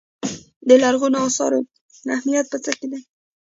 د 0.67 0.69
لرغونو 0.83 1.17
اثارو 1.27 1.59
اهمیت 2.15 2.45
په 2.51 2.57
څه 2.63 2.71
کې 2.79 2.87
دی. 2.91 2.99